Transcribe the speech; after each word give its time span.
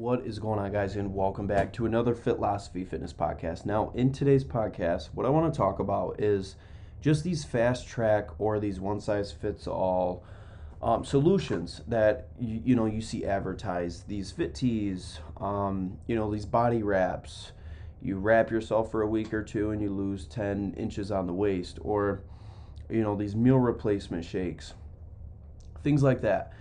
What 0.00 0.24
is 0.24 0.38
going 0.38 0.58
on, 0.58 0.72
guys, 0.72 0.96
and 0.96 1.14
welcome 1.14 1.46
back 1.46 1.74
to 1.74 1.84
another 1.84 2.14
Fitlosophy 2.14 2.88
Fitness 2.88 3.12
podcast. 3.12 3.66
Now, 3.66 3.92
in 3.94 4.12
today's 4.12 4.44
podcast, 4.44 5.10
what 5.12 5.26
I 5.26 5.28
want 5.28 5.52
to 5.52 5.58
talk 5.58 5.78
about 5.78 6.18
is 6.18 6.56
just 7.02 7.22
these 7.22 7.44
fast 7.44 7.86
track 7.86 8.30
or 8.38 8.58
these 8.58 8.80
one 8.80 8.98
size 9.02 9.30
fits 9.30 9.66
all 9.66 10.24
um, 10.80 11.04
solutions 11.04 11.82
that 11.86 12.28
you, 12.40 12.62
you 12.64 12.76
know 12.76 12.86
you 12.86 13.02
see 13.02 13.26
advertised. 13.26 14.08
These 14.08 14.30
fit 14.30 14.54
teas, 14.54 15.18
um, 15.36 15.98
you 16.06 16.16
know, 16.16 16.32
these 16.32 16.46
body 16.46 16.82
wraps. 16.82 17.52
You 18.00 18.16
wrap 18.16 18.50
yourself 18.50 18.90
for 18.90 19.02
a 19.02 19.06
week 19.06 19.34
or 19.34 19.42
two 19.42 19.70
and 19.70 19.82
you 19.82 19.90
lose 19.90 20.24
10 20.24 20.76
inches 20.78 21.12
on 21.12 21.26
the 21.26 21.34
waist, 21.34 21.78
or 21.82 22.22
you 22.88 23.02
know, 23.02 23.16
these 23.16 23.36
meal 23.36 23.58
replacement 23.58 24.24
shakes, 24.24 24.72
things 25.82 26.02
like 26.02 26.22
that, 26.22 26.54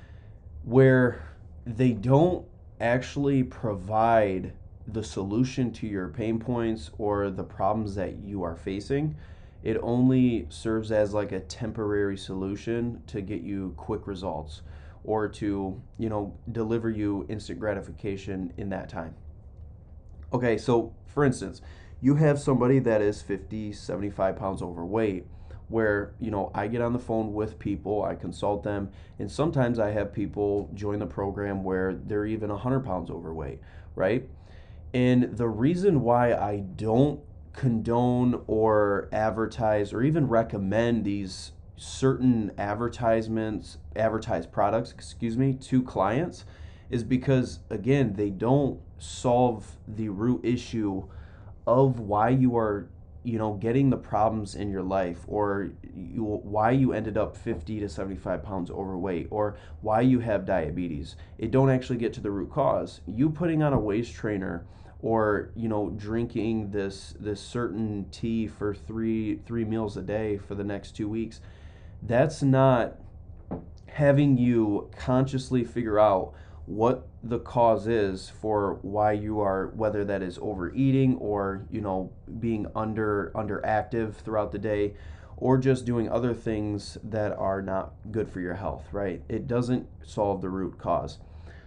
where 0.65 1.23
they 1.65 1.93
don't 1.93 2.45
actually 2.79 3.43
provide 3.43 4.53
the 4.87 5.03
solution 5.03 5.71
to 5.71 5.87
your 5.87 6.07
pain 6.07 6.39
points 6.39 6.91
or 6.97 7.29
the 7.29 7.43
problems 7.43 7.95
that 7.95 8.17
you 8.17 8.43
are 8.43 8.55
facing. 8.55 9.15
It 9.61 9.77
only 9.81 10.47
serves 10.49 10.91
as 10.91 11.13
like 11.13 11.31
a 11.31 11.41
temporary 11.41 12.17
solution 12.17 13.03
to 13.07 13.21
get 13.21 13.41
you 13.41 13.73
quick 13.77 14.07
results 14.07 14.61
or 15.03 15.27
to, 15.27 15.81
you 15.97 16.09
know, 16.09 16.33
deliver 16.51 16.89
you 16.89 17.25
instant 17.29 17.59
gratification 17.59 18.53
in 18.57 18.69
that 18.69 18.89
time. 18.89 19.15
Okay, 20.31 20.57
so 20.57 20.93
for 21.07 21.25
instance, 21.25 21.61
you 22.01 22.15
have 22.15 22.39
somebody 22.39 22.79
that 22.79 23.01
is 23.01 23.21
50, 23.21 23.73
75 23.73 24.35
pounds 24.37 24.61
overweight 24.61 25.25
where 25.69 26.13
you 26.19 26.31
know 26.31 26.51
I 26.53 26.67
get 26.67 26.81
on 26.81 26.93
the 26.93 26.99
phone 26.99 27.33
with 27.33 27.57
people, 27.57 28.03
I 28.03 28.15
consult 28.15 28.63
them, 28.63 28.89
and 29.17 29.31
sometimes 29.31 29.79
I 29.79 29.91
have 29.91 30.11
people 30.13 30.69
join 30.73 30.99
the 30.99 31.05
program 31.07 31.63
where 31.63 31.93
they're 31.93 32.25
even 32.25 32.49
100 32.49 32.81
pounds 32.81 33.09
overweight, 33.09 33.59
right? 33.95 34.27
And 34.93 35.37
the 35.37 35.47
reason 35.47 36.01
why 36.01 36.33
I 36.33 36.57
don't 36.75 37.21
condone 37.53 38.41
or 38.47 39.09
advertise 39.11 39.93
or 39.93 40.01
even 40.01 40.27
recommend 40.27 41.03
these 41.03 41.51
certain 41.75 42.51
advertisements, 42.57 43.77
advertised 43.95 44.51
products, 44.51 44.91
excuse 44.91 45.37
me, 45.37 45.53
to 45.53 45.81
clients 45.83 46.45
is 46.89 47.03
because 47.03 47.59
again, 47.69 48.13
they 48.13 48.29
don't 48.29 48.79
solve 48.97 49.77
the 49.87 50.09
root 50.09 50.43
issue 50.43 51.03
of 51.65 51.99
why 51.99 52.29
you 52.29 52.57
are 52.57 52.89
you 53.23 53.37
know 53.37 53.53
getting 53.53 53.89
the 53.89 53.97
problems 53.97 54.55
in 54.55 54.69
your 54.69 54.83
life 54.83 55.19
or 55.27 55.71
you, 55.95 56.23
why 56.23 56.71
you 56.71 56.93
ended 56.93 57.17
up 57.17 57.35
50 57.35 57.79
to 57.79 57.89
75 57.89 58.43
pounds 58.43 58.71
overweight 58.71 59.27
or 59.29 59.57
why 59.81 60.01
you 60.01 60.19
have 60.19 60.45
diabetes. 60.45 61.15
It 61.37 61.51
don't 61.51 61.69
actually 61.69 61.97
get 61.97 62.13
to 62.13 62.21
the 62.21 62.31
root 62.31 62.51
cause. 62.51 63.01
You 63.05 63.29
putting 63.29 63.61
on 63.61 63.73
a 63.73 63.79
waist 63.79 64.13
trainer 64.13 64.65
or 65.01 65.51
you 65.55 65.69
know 65.69 65.89
drinking 65.91 66.71
this 66.71 67.15
this 67.19 67.39
certain 67.41 68.05
tea 68.11 68.47
for 68.47 68.73
three 68.73 69.39
three 69.45 69.63
meals 69.63 69.97
a 69.97 70.01
day 70.01 70.37
for 70.37 70.55
the 70.55 70.63
next 70.63 70.91
two 70.91 71.07
weeks 71.07 71.39
that's 72.03 72.41
not 72.41 72.97
having 73.87 74.37
you 74.37 74.89
consciously 74.97 75.63
figure 75.63 75.99
out 75.99 76.33
what 76.69 77.07
the 77.23 77.39
cause 77.39 77.87
is 77.87 78.29
for 78.29 78.77
why 78.83 79.11
you 79.11 79.39
are 79.39 79.69
whether 79.69 80.05
that 80.05 80.21
is 80.21 80.37
overeating 80.39 81.17
or 81.17 81.65
you 81.71 81.81
know 81.81 82.11
being 82.39 82.67
under 82.75 83.31
underactive 83.33 84.13
throughout 84.13 84.51
the 84.51 84.59
day 84.59 84.93
or 85.37 85.57
just 85.57 85.83
doing 85.83 86.07
other 86.07 86.31
things 86.31 86.95
that 87.03 87.35
are 87.39 87.59
not 87.59 87.93
good 88.11 88.29
for 88.29 88.39
your 88.39 88.53
health 88.53 88.87
right? 88.91 89.23
It 89.27 89.47
doesn't 89.47 89.87
solve 90.05 90.41
the 90.41 90.49
root 90.49 90.77
cause. 90.77 91.17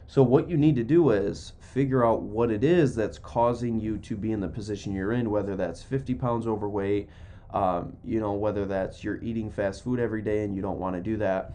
So 0.06 0.23
what 0.23 0.48
you 0.48 0.56
need 0.56 0.77
to 0.77 0.84
do 0.84 1.11
is 1.11 1.55
figure 1.58 2.06
out 2.06 2.23
what 2.23 2.53
it 2.53 2.62
is 2.62 2.95
that's 2.95 3.19
causing 3.19 3.80
you 3.80 3.98
to 3.98 4.17
be 4.17 4.30
in 4.30 4.39
the 4.39 4.47
position 4.47 4.95
you're 4.95 5.12
in 5.12 5.30
whether 5.30 5.56
that's 5.56 5.83
50 5.83 6.14
pounds 6.14 6.47
overweight 6.47 7.08
um, 7.53 7.97
you 8.05 8.20
know 8.20 8.34
whether 8.34 8.67
that's 8.67 9.03
you're 9.03 9.20
eating 9.20 9.50
fast 9.50 9.83
food 9.83 9.98
every 9.98 10.23
day 10.23 10.45
and 10.45 10.55
you 10.55 10.63
don't 10.63 10.79
want 10.79 10.95
to 10.95 11.02
do 11.02 11.17
that 11.17 11.55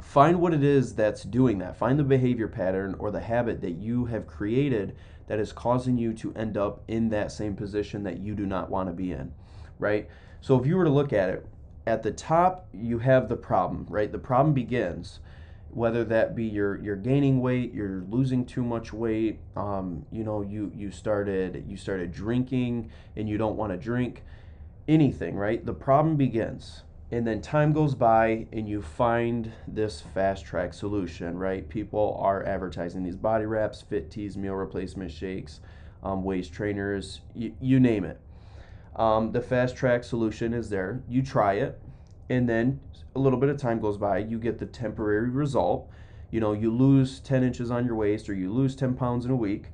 Find 0.00 0.40
what 0.40 0.54
it 0.54 0.62
is 0.62 0.94
that's 0.94 1.22
doing 1.22 1.58
that. 1.58 1.76
Find 1.76 1.98
the 1.98 2.04
behavior 2.04 2.48
pattern 2.48 2.94
or 2.98 3.10
the 3.10 3.20
habit 3.20 3.60
that 3.62 3.72
you 3.72 4.04
have 4.06 4.26
created 4.26 4.96
that 5.26 5.38
is 5.38 5.52
causing 5.52 5.96
you 5.96 6.12
to 6.14 6.32
end 6.34 6.56
up 6.56 6.82
in 6.88 7.08
that 7.08 7.32
same 7.32 7.56
position 7.56 8.02
that 8.04 8.18
you 8.18 8.34
do 8.34 8.46
not 8.46 8.70
want 8.70 8.88
to 8.88 8.92
be 8.92 9.12
in, 9.12 9.32
right? 9.78 10.08
So 10.40 10.58
if 10.58 10.66
you 10.66 10.76
were 10.76 10.84
to 10.84 10.90
look 10.90 11.12
at 11.12 11.30
it, 11.30 11.46
at 11.86 12.02
the 12.02 12.12
top 12.12 12.66
you 12.72 12.98
have 12.98 13.28
the 13.28 13.36
problem, 13.36 13.86
right? 13.88 14.10
The 14.10 14.18
problem 14.18 14.54
begins 14.54 15.20
whether 15.70 16.04
that 16.04 16.36
be 16.36 16.44
you're 16.44 16.80
you're 16.80 16.94
gaining 16.96 17.40
weight, 17.40 17.74
you're 17.74 18.04
losing 18.08 18.46
too 18.46 18.62
much 18.62 18.92
weight, 18.92 19.40
um, 19.56 20.06
you 20.12 20.22
know, 20.22 20.42
you 20.42 20.70
you 20.74 20.90
started 20.90 21.64
you 21.66 21.76
started 21.76 22.12
drinking 22.12 22.90
and 23.16 23.28
you 23.28 23.36
don't 23.36 23.56
want 23.56 23.72
to 23.72 23.76
drink, 23.76 24.22
anything, 24.86 25.34
right? 25.34 25.64
The 25.64 25.74
problem 25.74 26.16
begins 26.16 26.84
and 27.14 27.24
then 27.24 27.40
time 27.40 27.72
goes 27.72 27.94
by 27.94 28.44
and 28.52 28.68
you 28.68 28.82
find 28.82 29.52
this 29.68 30.00
fast 30.00 30.44
track 30.44 30.74
solution 30.74 31.38
right? 31.38 31.68
People 31.68 32.18
are 32.20 32.44
advertising 32.44 33.04
these 33.04 33.14
body 33.14 33.44
wraps 33.44 33.80
fit 33.80 34.10
teas 34.10 34.36
meal 34.36 34.54
replacement 34.54 35.12
shakes 35.12 35.60
um, 36.02 36.24
waist 36.24 36.52
trainers 36.52 37.20
y- 37.36 37.52
you 37.60 37.78
name 37.78 38.02
it. 38.02 38.20
Um, 38.96 39.30
the 39.30 39.40
fast 39.40 39.76
track 39.76 40.02
solution 40.02 40.52
is 40.52 40.70
there. 40.70 41.04
You 41.08 41.22
try 41.22 41.54
it 41.54 41.80
and 42.30 42.48
then 42.48 42.80
a 43.14 43.20
little 43.20 43.38
bit 43.38 43.48
of 43.48 43.58
time 43.58 43.78
goes 43.78 43.96
by. 43.96 44.18
You 44.18 44.40
get 44.40 44.58
the 44.58 44.66
temporary 44.66 45.30
result. 45.30 45.88
You 46.32 46.40
know 46.40 46.52
you 46.52 46.72
lose 46.74 47.20
10 47.20 47.44
inches 47.44 47.70
on 47.70 47.86
your 47.86 47.94
waist 47.94 48.28
or 48.28 48.34
you 48.34 48.52
lose 48.52 48.74
10 48.74 48.94
pounds 48.94 49.24
in 49.24 49.30
a 49.30 49.36
week 49.36 49.66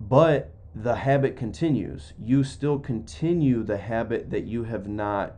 but 0.00 0.50
the 0.74 0.94
habit 0.94 1.36
continues. 1.36 2.14
You 2.18 2.42
still 2.42 2.78
continue 2.78 3.62
the 3.62 3.76
habit 3.76 4.30
that 4.30 4.44
you 4.44 4.64
have 4.64 4.88
not 4.88 5.36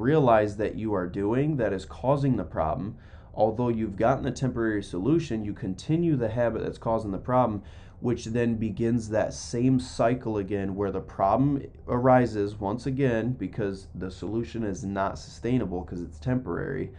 realize 0.00 0.56
that 0.56 0.74
you 0.74 0.94
are 0.94 1.06
doing 1.06 1.56
that 1.56 1.72
is 1.72 1.84
causing 1.84 2.36
the 2.36 2.44
problem. 2.44 2.96
Although 3.34 3.68
you've 3.68 3.96
gotten 3.96 4.24
the 4.24 4.30
temporary 4.30 4.82
solution, 4.82 5.44
you 5.44 5.52
continue 5.52 6.16
the 6.16 6.28
habit 6.28 6.62
that's 6.62 6.78
causing 6.78 7.12
the 7.12 7.18
problem, 7.18 7.62
which 8.00 8.26
then 8.26 8.56
begins 8.56 9.08
that 9.08 9.32
same 9.32 9.78
cycle 9.78 10.36
again 10.36 10.74
where 10.74 10.90
the 10.90 11.00
problem 11.00 11.62
arises 11.88 12.56
once 12.56 12.84
again 12.86 13.32
because 13.32 13.86
the 13.94 14.10
solution 14.10 14.64
is 14.64 14.84
not 14.84 15.18
sustainable 15.18 15.82
because 15.82 16.02
it's 16.02 16.18
temporary. 16.18 16.90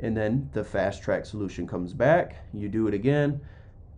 And 0.00 0.16
then 0.16 0.50
the 0.52 0.64
fast 0.64 1.02
track 1.02 1.26
solution 1.26 1.66
comes 1.66 1.92
back, 1.92 2.36
you 2.52 2.68
do 2.68 2.86
it 2.86 2.94
again, 2.94 3.40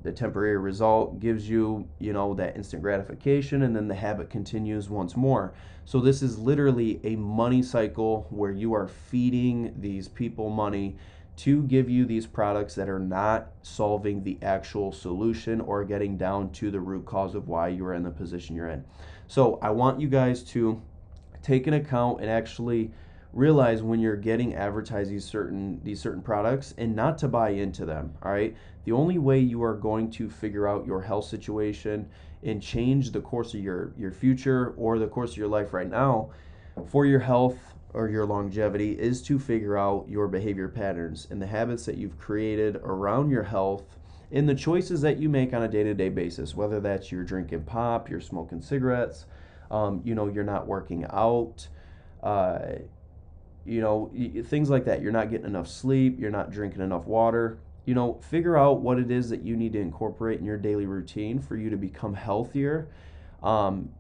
the 0.03 0.13
temporary 0.13 0.57
result 0.57 1.21
gives 1.21 1.49
you, 1.49 1.89
you 1.99 2.13
know, 2.13 2.35
that 2.35 2.57
instant 2.57 2.83
gratification 2.83 3.63
and 3.63 3.77
then 3.77 3.89
the 3.89 3.95
habit 3.95 4.31
continues 4.31 4.89
once 4.89 5.17
more. 5.17 5.53
So 5.85 6.01
this 6.01 6.23
is 6.23 6.39
literally 6.39 7.01
a 7.05 7.17
money 7.17 7.63
cycle 7.63 8.27
where 8.31 8.53
you 8.53 8.73
are 8.75 8.89
feeding 8.89 9.75
these 9.79 10.09
people 10.09 10.49
money 10.49 10.97
to 11.37 11.63
give 11.65 11.89
you 11.89 12.05
these 12.05 12.27
products 12.27 12.75
that 12.75 12.89
are 12.89 12.99
not 12.99 13.49
solving 13.63 14.23
the 14.23 14.39
actual 14.43 14.93
solution 14.93 15.61
or 15.61 15.85
getting 15.85 16.17
down 16.17 16.51
to 16.53 16.71
the 16.71 16.81
root 16.81 17.07
cause 17.07 17.35
of 17.35 17.49
why 17.49 17.69
you 17.69 17.85
are 17.85 17.95
in 17.95 18.03
the 18.03 18.11
position 18.11 18.55
you're 18.55 18.69
in. 18.69 18.85
So 19.27 19.59
I 19.63 19.71
want 19.71 20.01
you 20.01 20.09
guys 20.09 20.43
to 20.45 20.83
take 21.43 21.67
an 21.67 21.75
account 21.75 22.21
and 22.21 22.31
actually 22.31 22.91
realize 23.33 23.83
when 23.83 24.01
you're 24.01 24.17
getting 24.17 24.55
advertised 24.55 25.11
these 25.11 25.25
certain 25.25 25.81
these 25.85 26.01
certain 26.01 26.23
products 26.23 26.75
and 26.79 26.95
not 26.95 27.17
to 27.19 27.29
buy 27.29 27.51
into 27.51 27.85
them 27.85 28.13
all 28.23 28.33
right? 28.33 28.57
The 28.85 28.93
only 28.93 29.19
way 29.19 29.39
you 29.39 29.63
are 29.63 29.75
going 29.75 30.11
to 30.13 30.29
figure 30.29 30.67
out 30.67 30.87
your 30.87 31.03
health 31.03 31.27
situation 31.27 32.09
and 32.43 32.63
change 32.63 33.13
the 33.13 33.21
course 33.21 33.55
of 33.55 33.61
your 33.61 33.93
your 33.99 34.11
future 34.11 34.75
or 34.77 34.99
the 34.99 35.07
course 35.07 35.33
of 35.33 35.37
your 35.37 35.49
life 35.49 35.73
right 35.73 35.91
now 35.91 36.31
for 36.87 37.07
your 37.07 37.21
health 37.21 37.59
or 37.93 38.09
your 38.09 38.25
longevity 38.25 38.99
is 38.99 39.21
to 39.23 39.39
figure 39.39 39.77
out 39.77 40.07
your 40.09 40.29
behavior 40.29 40.69
patterns 40.69 41.27
and 41.31 41.43
the 41.43 41.47
habits 41.47 41.85
that 41.85 41.97
you've 41.97 42.19
created 42.19 42.77
around 42.77 43.31
your 43.31 43.43
health 43.43 43.97
and 44.33 44.49
the 44.49 44.55
choices 44.55 45.01
that 45.01 45.19
you 45.19 45.29
make 45.29 45.53
on 45.53 45.63
a 45.63 45.69
day-to-day 45.69 46.09
basis 46.09 46.55
whether 46.55 46.81
that's 46.81 47.11
you're 47.11 47.25
drinking 47.25 47.63
pop 47.65 48.09
you're 48.09 48.21
smoking 48.21 48.61
cigarettes 48.61 49.27
um, 49.71 50.01
you 50.05 50.15
know 50.15 50.29
you're 50.29 50.45
not 50.45 50.67
working 50.67 51.05
out 51.11 51.69
uh, 52.23 52.61
you 53.71 53.81
know, 53.81 54.11
things 54.47 54.69
like 54.69 54.85
that. 54.87 55.01
You're 55.01 55.13
not 55.13 55.31
getting 55.31 55.47
enough 55.47 55.69
sleep, 55.69 56.19
you're 56.19 56.31
not 56.31 56.51
drinking 56.51 56.83
enough 56.83 57.07
water. 57.07 57.59
You 57.85 57.95
know, 57.95 58.15
figure 58.15 58.57
out 58.57 58.81
what 58.81 58.99
it 58.99 59.11
is 59.11 59.31
that 59.31 59.43
you 59.43 59.57
need 59.57 59.73
to 59.75 59.81
incorporate 59.81 60.41
in 60.41 60.45
your 60.45 60.57
daily 60.57 60.87
routine 60.87 61.39
for 61.39 61.57
you 61.57 61.71
to 61.71 61.77
become 61.77 62.15
healthier. 62.15 62.89
Um, 63.43 63.91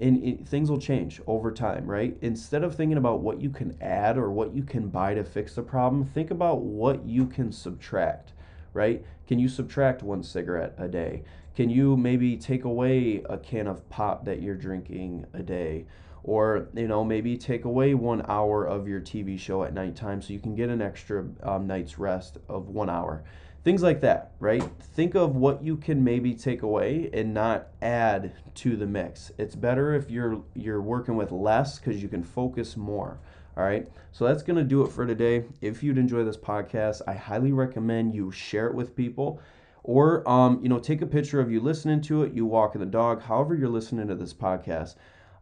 and 0.00 0.48
things 0.48 0.70
will 0.70 0.78
change 0.78 1.20
over 1.26 1.52
time, 1.52 1.86
right? 1.86 2.16
Instead 2.22 2.62
of 2.62 2.74
thinking 2.74 2.96
about 2.96 3.20
what 3.20 3.40
you 3.40 3.50
can 3.50 3.76
add 3.82 4.16
or 4.16 4.30
what 4.30 4.54
you 4.54 4.62
can 4.62 4.88
buy 4.88 5.12
to 5.14 5.24
fix 5.24 5.54
the 5.54 5.62
problem, 5.62 6.04
think 6.04 6.30
about 6.30 6.62
what 6.62 7.04
you 7.04 7.26
can 7.26 7.52
subtract, 7.52 8.32
right? 8.72 9.04
Can 9.26 9.38
you 9.38 9.48
subtract 9.48 10.02
one 10.02 10.22
cigarette 10.22 10.74
a 10.78 10.88
day? 10.88 11.24
Can 11.54 11.68
you 11.68 11.96
maybe 11.96 12.36
take 12.36 12.64
away 12.64 13.22
a 13.28 13.36
can 13.36 13.66
of 13.66 13.88
pop 13.90 14.24
that 14.24 14.40
you're 14.40 14.54
drinking 14.54 15.26
a 15.34 15.42
day? 15.42 15.84
Or 16.28 16.68
you 16.74 16.86
know 16.86 17.02
maybe 17.02 17.36
take 17.36 17.64
away 17.64 17.94
one 17.94 18.22
hour 18.28 18.64
of 18.64 18.86
your 18.86 19.00
tv 19.00 19.38
show 19.38 19.64
at 19.64 19.72
nighttime 19.72 20.20
so 20.20 20.32
you 20.32 20.38
can 20.38 20.54
get 20.54 20.68
an 20.68 20.82
extra 20.82 21.24
um, 21.42 21.66
night's 21.66 21.98
rest 21.98 22.38
of 22.48 22.68
one 22.68 22.90
hour 22.90 23.24
things 23.64 23.82
like 23.82 24.00
that, 24.00 24.32
right? 24.40 24.62
Think 24.94 25.14
of 25.14 25.36
what 25.36 25.62
you 25.62 25.76
can 25.76 26.02
maybe 26.02 26.32
take 26.32 26.62
away 26.62 27.10
and 27.12 27.34
not 27.34 27.68
add 27.82 28.32
to 28.54 28.76
the 28.76 28.86
mix. 28.86 29.30
It's 29.36 29.54
better 29.54 29.94
if 29.94 30.10
you're 30.10 30.42
you're 30.54 30.80
working 30.80 31.16
with 31.16 31.32
less 31.32 31.78
because 31.78 32.02
you 32.02 32.08
can 32.08 32.22
focus 32.22 32.78
more. 32.78 33.18
All 33.58 33.64
right. 33.64 33.86
So 34.12 34.24
that's 34.24 34.42
going 34.42 34.56
to 34.56 34.64
do 34.64 34.82
it 34.84 34.92
for 34.92 35.04
today. 35.04 35.44
If 35.60 35.82
you'd 35.82 35.98
enjoy 35.98 36.24
this 36.24 36.36
podcast, 36.36 37.02
I 37.06 37.12
highly 37.12 37.52
recommend 37.52 38.14
you 38.14 38.30
share 38.30 38.68
it 38.68 38.74
with 38.74 38.96
people 38.96 39.40
or 39.82 40.28
um, 40.28 40.60
you 40.62 40.68
know 40.68 40.78
take 40.78 41.02
a 41.02 41.06
picture 41.06 41.40
of 41.40 41.50
you 41.50 41.60
listening 41.60 42.00
to 42.02 42.22
it 42.22 42.34
you 42.34 42.44
walking 42.44 42.80
the 42.80 42.86
dog 42.86 43.22
however 43.22 43.54
you're 43.54 43.68
listening 43.68 44.06
to 44.06 44.14
this 44.14 44.34
podcast 44.34 44.96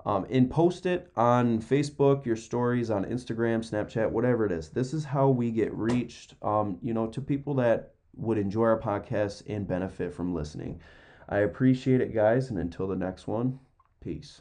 um, 0.06 0.24
and 0.30 0.50
post 0.50 0.86
it 0.86 1.10
on 1.16 1.60
facebook 1.60 2.24
your 2.24 2.36
stories 2.36 2.90
on 2.90 3.04
instagram 3.04 3.58
snapchat 3.58 4.10
whatever 4.10 4.46
it 4.46 4.52
is. 4.52 4.70
This 4.70 4.94
is 4.94 5.04
how 5.04 5.28
we 5.28 5.50
get 5.50 5.74
reached 5.74 6.34
um, 6.42 6.78
you 6.80 6.94
know 6.94 7.06
to 7.08 7.20
people 7.20 7.54
that 7.54 7.92
would 8.16 8.38
enjoy 8.38 8.64
our 8.64 8.80
podcast 8.80 9.42
and 9.46 9.68
benefit 9.68 10.14
from 10.14 10.34
listening. 10.34 10.80
I 11.28 11.38
appreciate 11.38 12.00
it 12.00 12.14
guys 12.14 12.48
and 12.48 12.58
until 12.58 12.86
the 12.86 12.96
next 12.96 13.26
one 13.26 13.58
peace 14.00 14.40